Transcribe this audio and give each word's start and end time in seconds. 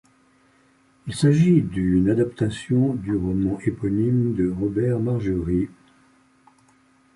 Il 1.05 1.13
s'agit 1.13 1.61
d'une 1.61 2.09
adaptation 2.09 2.95
du 2.95 3.15
roman 3.15 3.59
éponyme 3.67 4.33
de 4.33 4.49
Robert 4.49 4.99
Margerit. 4.99 5.69